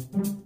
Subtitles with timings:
[0.00, 0.39] thank you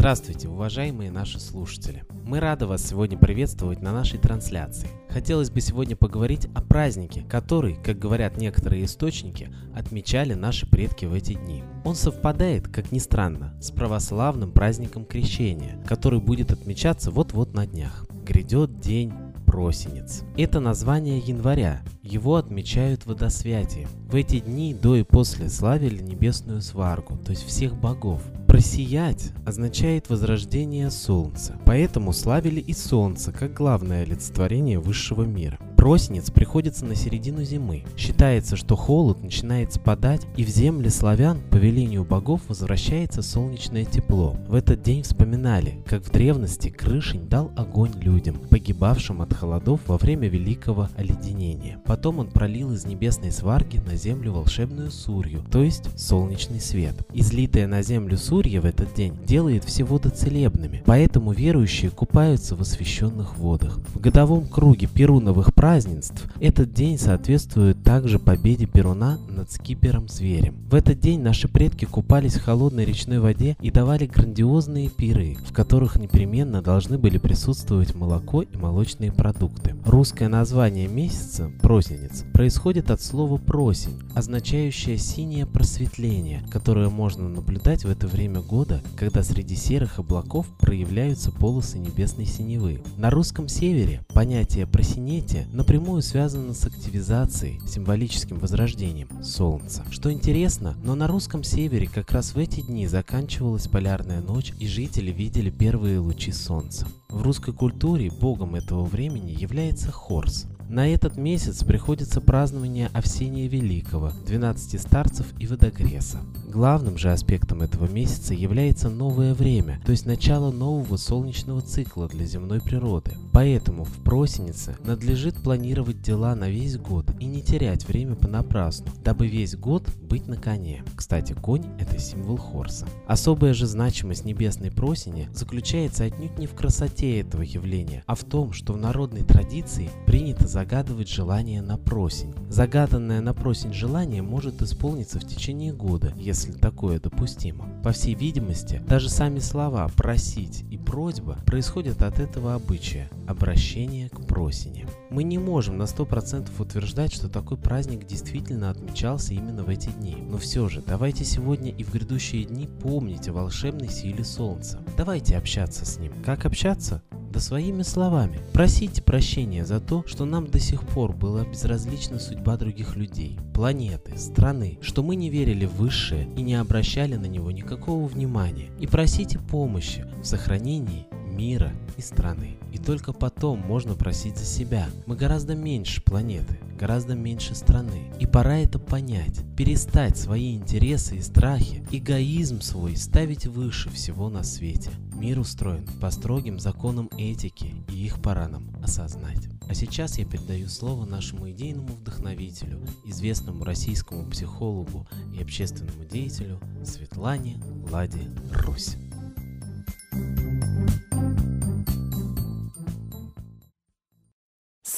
[0.00, 2.04] Здравствуйте, уважаемые наши слушатели!
[2.24, 4.88] Мы рады вас сегодня приветствовать на нашей трансляции.
[5.10, 11.12] Хотелось бы сегодня поговорить о празднике, который, как говорят некоторые источники, отмечали наши предки в
[11.12, 11.64] эти дни.
[11.84, 18.06] Он совпадает, как ни странно, с православным праздником Крещения, который будет отмечаться вот-вот на днях.
[18.24, 19.12] Грядет день
[19.44, 20.22] Просенец.
[20.38, 21.82] Это название января.
[22.02, 23.88] Его отмечают в водосвятие.
[24.08, 28.22] В эти дни до и после славили небесную сваргу, то есть всех богов.
[28.50, 35.56] Просиять означает возрождение солнца, поэтому славили и солнце как главное олицетворение высшего мира.
[35.80, 37.84] Просенец приходится на середину зимы.
[37.96, 44.36] Считается, что холод начинает спадать, и в земле славян по велению богов возвращается солнечное тепло.
[44.46, 49.96] В этот день вспоминали, как в древности Крышень дал огонь людям, погибавшим от холодов во
[49.96, 51.80] время великого оледенения.
[51.86, 56.94] Потом он пролил из небесной сварги на землю волшебную сурью, то есть солнечный свет.
[57.14, 62.60] Излитая на землю сурья в этот день делает все воды целебными, поэтому верующие купаются в
[62.60, 63.78] освященных водах.
[63.94, 66.26] В годовом круге перуновых праздников празднеств.
[66.40, 70.56] Этот день соответствует также победе Перуна над скипером-зверем.
[70.68, 75.52] В этот день наши предки купались в холодной речной воде и давали грандиозные пиры, в
[75.52, 79.76] которых непременно должны были присутствовать молоко и молочные продукты.
[79.84, 87.88] Русское название месяца «просенец» происходит от слова «просень», означающее «синее просветление», которое можно наблюдать в
[87.90, 92.82] это время года, когда среди серых облаков проявляются полосы небесной синевы.
[92.96, 99.84] На русском севере понятие просинетия напрямую связано с активизацией, символическим возрождением Солнца.
[99.90, 104.66] Что интересно, но на русском севере как раз в эти дни заканчивалась полярная ночь и
[104.66, 106.88] жители видели первые лучи Солнца.
[107.10, 114.12] В русской культуре богом этого времени является Хорс, на этот месяц приходится празднование Овсения Великого,
[114.26, 116.18] 12 старцев и Водогреса.
[116.48, 122.24] Главным же аспектом этого месяца является новое время, то есть начало нового солнечного цикла для
[122.24, 123.12] земной природы.
[123.32, 129.26] Поэтому в просенице надлежит планировать дела на весь год и не терять время понапрасну, дабы
[129.26, 130.84] весь год быть на коне.
[130.94, 132.86] Кстати, конь– это символ Хорса.
[133.06, 138.52] Особая же значимость небесной просени заключается отнюдь не в красоте этого явления, а в том,
[138.52, 142.34] что в народной традиции принято загадывать желание на просень.
[142.50, 147.79] Загаданное на просень желание может исполниться в течение года, если такое допустимо.
[147.82, 154.26] По всей видимости, даже сами слова «просить» и «просьба» происходят от этого обычая– обращения к
[154.26, 154.86] просине.
[155.08, 160.16] Мы не можем на 100% утверждать, что такой праздник действительно отмечался именно в эти дни.
[160.28, 164.80] Но все же, давайте сегодня и в грядущие дни помнить о волшебной силе Солнца.
[164.98, 166.12] Давайте общаться с ним.
[166.22, 167.02] Как общаться?
[167.30, 168.40] да своими словами.
[168.52, 174.18] Просите прощения за то, что нам до сих пор была безразлична судьба других людей, планеты,
[174.18, 177.69] страны, что мы не верили в высшее и не обращали на него никакого
[178.06, 178.70] внимания.
[178.78, 181.06] И просите помощи в сохранении
[181.40, 182.58] мира и страны.
[182.70, 184.88] И только потом можно просить за себя.
[185.06, 188.12] Мы гораздо меньше планеты, гораздо меньше страны.
[188.20, 189.40] И пора это понять.
[189.56, 194.90] Перестать свои интересы и страхи, эгоизм свой ставить выше всего на свете.
[195.14, 199.48] Мир устроен по строгим законам этики, и их пора нам осознать.
[199.68, 207.62] А сейчас я передаю слово нашему идейному вдохновителю, известному российскому психологу и общественному деятелю Светлане
[207.90, 208.96] Ладе Русь.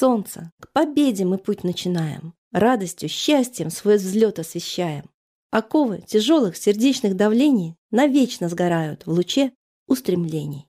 [0.02, 5.08] Солнце, к победе мы путь начинаем, Радостью, счастьем свой взлет освещаем.
[5.52, 9.52] Оковы тяжелых сердечных давлений навечно сгорают в луче
[9.86, 10.66] устремлений.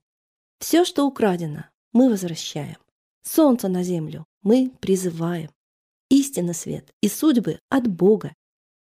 [0.60, 2.78] Все, что украдено, мы возвращаем.
[3.24, 5.50] Солнце на землю мы призываем.
[6.12, 8.36] Истинный свет и судьбы от Бога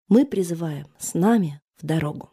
[0.10, 2.31] мы призываем с нами в дорогу.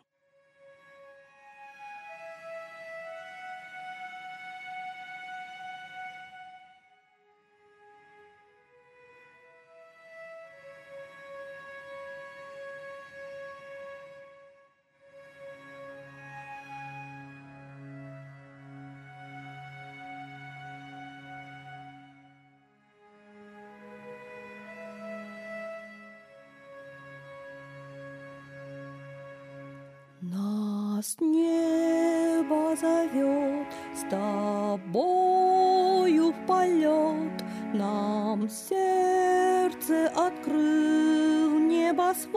[30.99, 35.53] Нас небо зовет с тобою
[36.33, 42.35] в полет, Нам сердце открыл небосвод,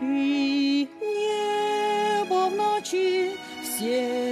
[0.00, 4.29] И небо в свечи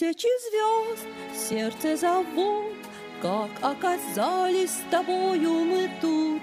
[0.00, 2.72] Тысячи звезд сердце зовут,
[3.20, 6.40] как оказались с тобою мы тут.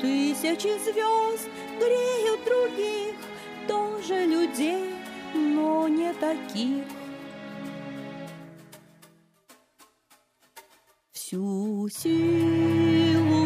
[0.00, 1.46] Тысячи звезд
[1.78, 3.14] греют других,
[3.68, 4.94] тоже людей,
[5.34, 6.84] но не таких.
[11.12, 13.43] Всю силу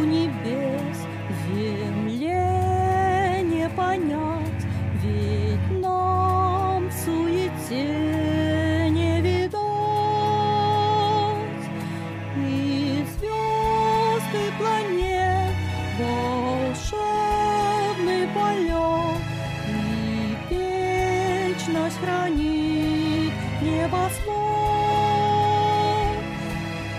[22.01, 24.39] хранит небосвод.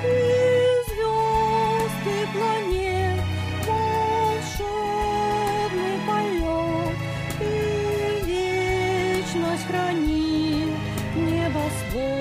[0.03, 0.07] И
[0.87, 3.21] звезд, и планет
[3.67, 4.77] волшебный
[6.07, 6.97] полет,
[7.41, 7.43] и
[8.25, 10.73] вечность хранит
[11.15, 12.18] небосвод.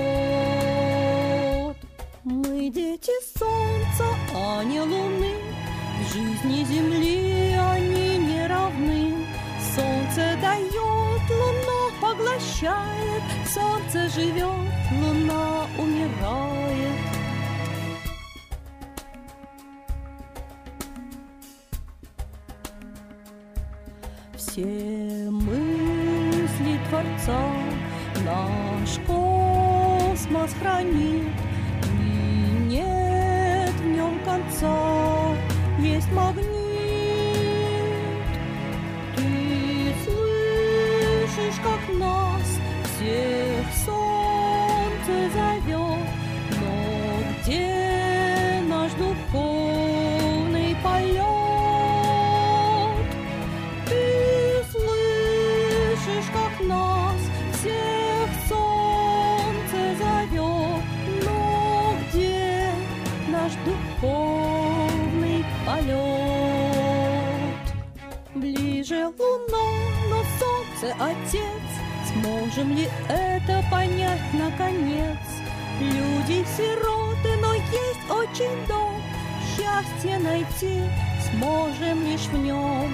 [14.18, 14.42] Живет,
[15.00, 16.98] луна умирает.
[24.36, 27.40] Все мысли Творца
[28.24, 31.32] наш космос хранит,
[31.84, 35.36] и нет в нем конца,
[35.80, 36.57] есть магнит.
[71.00, 71.62] Отец,
[72.12, 75.18] сможем ли это понять наконец?
[75.80, 79.00] Люди сироты, но есть очень дом,
[79.56, 80.82] счастье найти
[81.30, 82.90] сможем лишь в нем.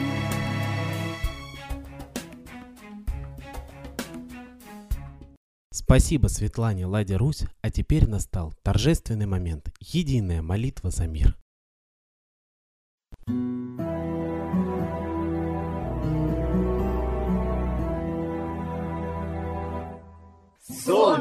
[5.70, 11.36] Спасибо Светлане Ладе Русь, а теперь настал торжественный момент– единая молитва за мир.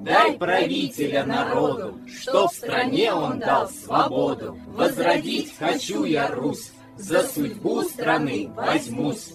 [0.00, 4.58] Дай правителя народу, Что в стране он дал свободу.
[4.68, 9.34] Возродить хочу я Русь, За судьбу страны возьмусь.